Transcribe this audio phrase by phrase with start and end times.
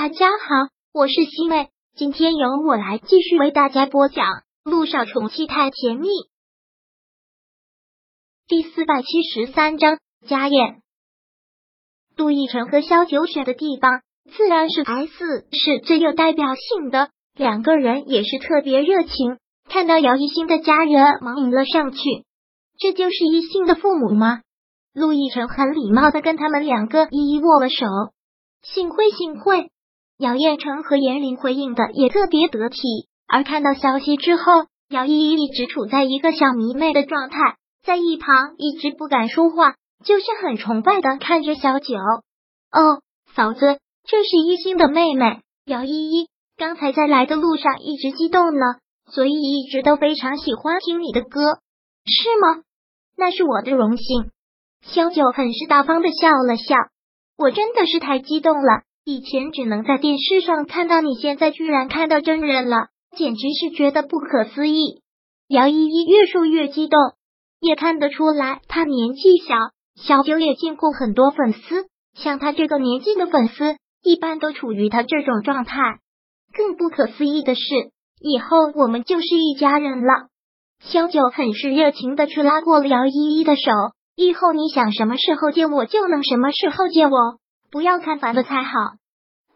[0.00, 4.26] 大家好，我是西妹，今天由我来继续为大家播讲
[4.62, 6.06] 《陆少宠妻太甜蜜》
[8.46, 9.98] 第四百七十三章
[10.28, 10.82] 家宴。
[12.14, 17.10] 杜奕晨和萧九选的地方自然是 S，是最有代表性的。
[17.34, 19.38] 两个人也是特别热情，
[19.68, 21.98] 看到姚一新的家人，忙迎了上去。
[22.78, 24.42] 这就是一新的父母吗？
[24.94, 27.84] 陆亦辰很礼貌的跟他们两个一一握了手，
[28.62, 29.72] 幸会幸会。
[30.18, 32.78] 姚彦成和严林回应的也特别得体，
[33.28, 41.94] 而看到消息之后，姚依依一直处在一个小迷妹的状态，在一旁一直不敢说话，就是很崇拜的看着小九。
[42.72, 43.00] 哦，
[43.32, 43.78] 嫂子，
[44.08, 48.64] 这是一心的妹妹姚依依，刚才在来的路上一直激动呢，
[49.12, 51.60] 所以一直都非常喜欢听你的歌，
[52.04, 52.64] 是吗？
[53.16, 54.32] 那是我的荣幸。
[54.82, 56.74] 萧九很是大方的笑了笑，
[57.36, 58.82] 我真的是太激动了。
[59.08, 65.00] 以前只能在电视上看到你，现在居然看到真人了，简直是觉得不可思议。
[65.48, 67.00] 姚依依越说越激动，
[67.58, 69.54] 也看得出来她年纪小。
[69.98, 71.86] 小九也见过很多粉丝，
[72.18, 75.80] 像他这个年纪的粉丝，一般都处于他这种状态。
[76.52, 77.62] 更不可思议的是，
[78.20, 80.28] 以后我们就是一家人了。
[80.84, 83.62] 萧九很是热情的去拉过了姚依依的手，
[84.16, 87.16] 以后你想什么时候见我就能什么时候见我。
[87.70, 88.70] 不要看烦了才好，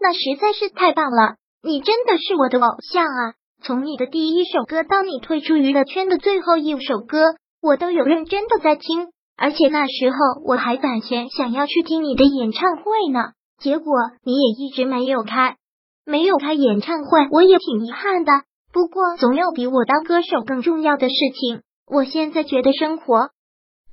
[0.01, 1.37] 那实在是太棒了！
[1.63, 3.35] 你真的是我的偶像啊！
[3.63, 13.21] 从你的第一首歌到你退出娱乐圈的最后一首歌，我都有认真的在听，而且那时候我还攒钱想要去听你的演唱会呢。
[13.59, 15.57] 结果你也一直没有开，
[16.05, 18.33] 没有开演唱会，我也挺遗憾的。
[18.73, 21.63] 不过总有比我当歌手更重要的事情。
[21.87, 23.31] 我现在觉得生活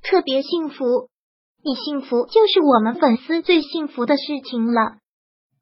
[0.02, 1.08] 特别幸福。
[1.62, 4.96] 你幸福就是我们粉丝最幸福的事情了。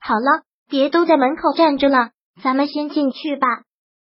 [0.01, 2.11] 好了，别都在门口站着了，
[2.43, 3.47] 咱们先进去吧。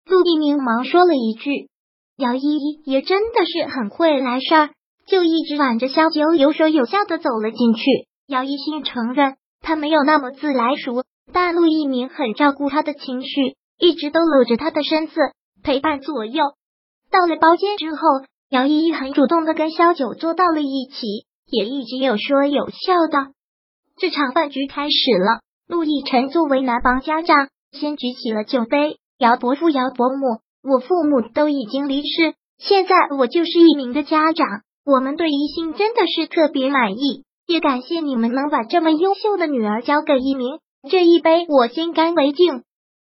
[0.07, 1.69] 陆一鸣忙说了一句。
[2.17, 4.71] 姚依依也真的是很会来事儿，
[5.07, 7.83] 就一直挽着萧九，有说有笑的走了进去。
[8.29, 15.15] 姚一心承认他没有那么自来熟，但陆一鸣很照顾他的情绪，一直都搂着他的身子
[15.63, 16.45] 陪伴左右。
[17.11, 18.01] 到了包间之后，
[18.51, 21.27] 姚依依很主动的跟萧九坐到了一起。
[21.51, 23.33] 也一直有说有笑的。
[23.99, 25.41] 这场饭局开始了。
[25.67, 28.99] 陆亦辰作为男方家长，先举起了酒杯。
[29.19, 34.47] 姚伯父、姚伯母，我父母都已经离世，现在我就是一名的家长。
[34.85, 40.59] 我们对一心真的是特别满意，也感谢你们能把这么优秀的女儿交给一鸣。
[40.91, 42.63] 这一杯我先干为敬。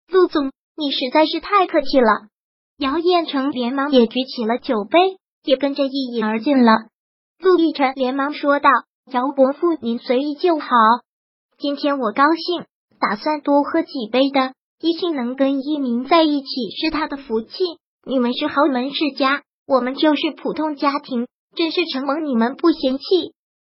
[0.10, 2.30] 陆总，你实在是太客气了。
[2.78, 6.72] 姚彦成连忙也举起了酒杯，也跟着一饮而尽了。
[7.40, 8.70] 陆亦辰连忙说道
[9.12, 10.68] ：“姚伯父，您随意就好。
[11.58, 12.66] 今天我高兴，
[13.00, 14.54] 打算多喝几杯的。
[14.82, 16.48] 一心能跟一鸣在一起
[16.80, 17.64] 是他的福气。
[18.06, 23.04] 你们是豪门世家，我们就是普通家庭，真是承蒙你们不嫌弃。”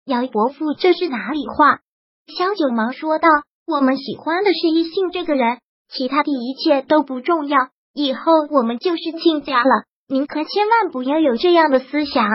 [0.05, 1.79] 姚伯父，这是哪里话？
[2.27, 3.29] 萧九忙说道
[3.67, 7.69] ：“我们喜欢的是一信这个人，其他的一切都不重要。
[7.93, 12.25] 以后我们就是亲家了，您可千万不要有这样的思想。”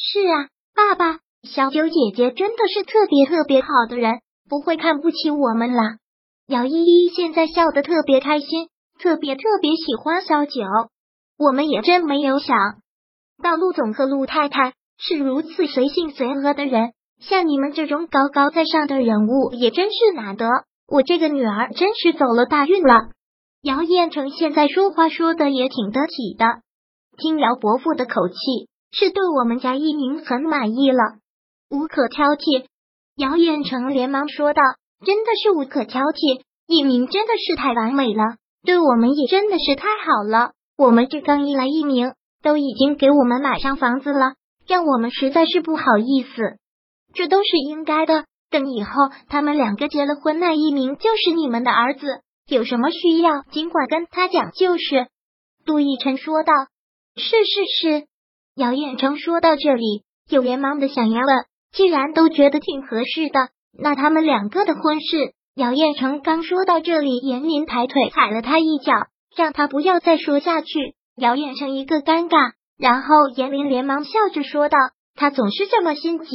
[0.00, 5.98] 是啊，爸爸，小九姐姐真的是特别特别好的人，不会看不起我们啦。
[6.46, 8.68] 姚依依现在笑得特别开心，
[9.00, 10.62] 特别特别喜欢小九。
[11.36, 12.56] 我们也真没有想
[13.42, 20.46] 到陆总和陆太太是如此随性随和的人，像你们这种高高在上的人物也真是难得。
[20.86, 22.94] 我这个女儿真是走了大运了。
[23.62, 26.44] 姚彦成现在说话说的也挺得体的，
[27.16, 28.36] 听姚伯父的口气。
[28.90, 30.98] 是对我们家一鸣很满意了，
[31.70, 32.66] 无可挑剔。
[33.16, 34.62] 姚远成连忙说道
[35.04, 40.52] ：“真的是无可挑剔，一鸣真的是太完美了，对我们也真的是太好了。
[40.76, 44.34] 我们这刚一来，一鸣都已经给我们买上房子了，
[44.66, 46.58] 让我们实在是不好意思。
[47.12, 48.24] 这都是应该的。
[48.50, 48.90] 等以后
[49.28, 52.06] 他们两个结了婚，那一鸣就是你们的儿子，
[52.48, 55.08] 有什么需要尽管跟他讲就是。”
[55.66, 56.52] 杜奕晨说道
[57.16, 58.06] ：“是是是。”
[58.58, 65.32] 姚彦成说到这里，又连忙的想要问：既然都觉得挺合适的，那他们两个的婚事……
[65.54, 68.92] 姚彦成刚说到这里，严林抬腿踩了他一脚，
[69.36, 70.96] 让他不要再说下去。
[71.16, 74.76] 姚彦成一个尴尬，然后严林连忙笑着说道
[75.14, 76.26] ：“他总是这么心急，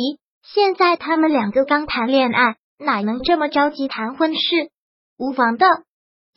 [0.46, 4.70] 现在他们两个刚谈恋爱，哪能这么着急谈婚事？
[5.18, 5.66] 无妨的。”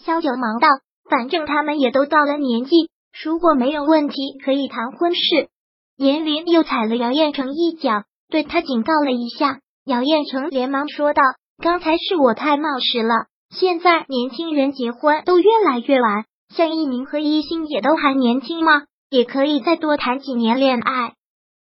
[0.05, 0.67] 萧九忙道
[1.09, 2.91] ：“反正他们也都到了年纪，
[3.23, 5.49] 如果没有问题，可以谈婚事。”
[5.97, 9.61] 严林又踩了姚彦成一脚，对他警告了一下。
[9.87, 11.23] 姚彦成连忙说道
[11.63, 13.15] ：“刚才是我太冒失了，
[13.51, 18.83] 现在年轻人结婚都越来越晚，像一鸣和一心也都还年轻吗？
[19.09, 21.15] 也可以再多谈几年恋爱。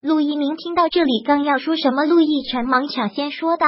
[0.01, 3.67] 陆一鸣听到这里，刚要说什么，陆亦辰忙抢先说道，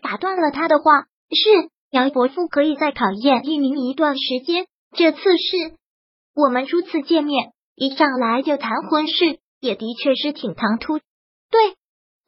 [0.00, 0.84] 打断了他的话
[1.30, 4.66] ：“是姚伯父可以再考验一鸣一段时间，
[4.96, 5.74] 这次是
[6.34, 10.98] 我们初次见面，一上来就谈婚事，也的确是挺唐突。”
[11.50, 11.76] 对，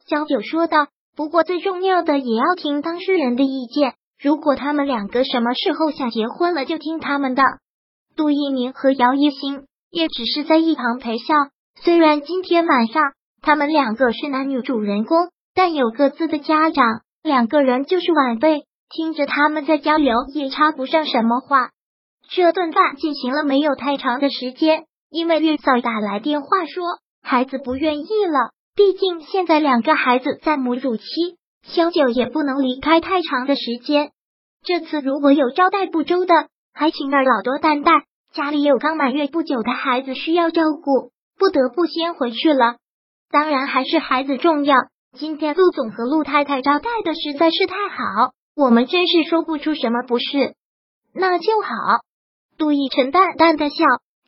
[0.06, 0.88] 小九说道。
[1.16, 3.94] 不过最重要的也要听当事人的意见。
[4.22, 7.42] 如果他们两个什么时候想结婚了，就听他们的。
[8.14, 11.34] 杜一鸣和姚一新也只是在一旁陪笑。
[11.82, 13.02] 虽然今天晚上
[13.42, 21.70] 他们两个是男女主人公，但有各自的家长，两个人就是晚辈，听着他们在交流也插不上什么话。
[22.30, 26.84] 这顿饭进行了没有太长的时间，因为月嫂打来电话说
[27.28, 28.52] 孩子不愿意了。
[28.74, 31.04] 毕竟现在两个孩子在母乳期，
[31.62, 34.12] 萧九也不能离开太长的时间。
[34.64, 37.92] 这次如果有招待不周的，还请二老多担待。
[38.32, 42.76] 家里有刚满月不久的孩子需要照顾，不得不先回去了。
[43.30, 44.76] 当然还是孩子重要。
[45.18, 50.54] 今天陆总和陆太太招待的实在是太好，我们真是说不出什么不是。
[51.12, 51.68] 那就好。
[52.56, 53.84] 杜奕晨淡淡的笑，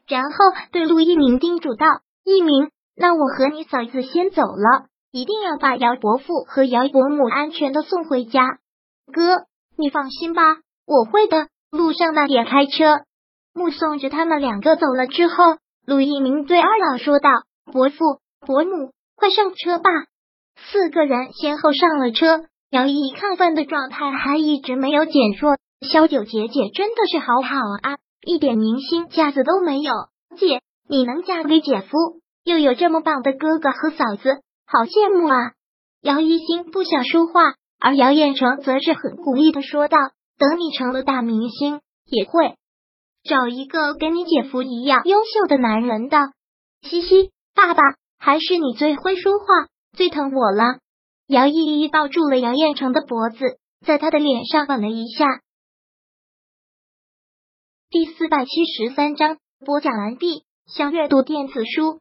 [0.06, 0.36] 然后
[0.70, 1.86] 对陆一鸣叮嘱道
[2.26, 2.70] ：“一鸣。”
[3.00, 8.58] 那我和你嫂子先走了，一定要把姚伯父和姚伯母安全的送回家。
[9.10, 9.46] 哥，
[9.78, 10.42] 你放心吧，
[10.86, 11.48] 我会的。
[11.70, 13.04] 路上那点开车，
[13.54, 15.56] 目送着他们两个走了之后，
[15.86, 17.30] 陆一鸣对二老说道
[17.72, 17.96] ：“伯父、
[18.40, 19.88] 伯母，快上车吧。”
[20.70, 22.44] 四个人先后上了车。
[22.70, 25.56] 姚一亢奋的状态还一直没有减弱。
[25.90, 27.96] 萧九姐姐真的是好好啊，
[28.26, 29.92] 一点明星架子都没有。
[30.36, 32.20] 姐，你能嫁给姐夫？
[32.50, 35.52] 又有这么棒的哥哥和嫂子，好羡慕啊！
[36.00, 39.96] 姚一新不想说话，而姚彦成则是很鼓励的说道
[40.36, 42.56] ：“等你成了大明星，也会
[43.22, 46.18] 找一个跟你姐夫一样优秀的男人的。”
[46.82, 47.82] 嘻嘻，爸爸，
[48.18, 49.46] 还是你最会说话，
[49.96, 50.80] 最疼我了。
[51.28, 55.24] 姚依依抱住了姚彦成的脖子，在他的脸上吻了一下。
[57.90, 60.42] 第四百七十三章播讲完毕。
[60.66, 62.00] 想阅读电子书。